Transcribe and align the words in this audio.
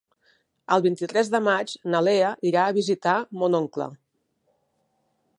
El 0.75 0.83
vint-i-tres 0.85 1.27
de 1.33 1.41
maig 1.47 1.75
na 1.95 2.01
Lea 2.07 2.31
irà 2.51 2.63
a 2.69 2.73
visitar 2.77 3.13
mon 3.43 3.59
oncle. 3.61 3.87